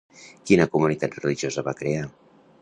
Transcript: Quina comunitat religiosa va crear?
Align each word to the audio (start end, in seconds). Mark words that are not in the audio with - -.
Quina 0.51 0.65
comunitat 0.75 1.19
religiosa 1.19 1.65
va 1.69 1.75
crear? 1.83 2.09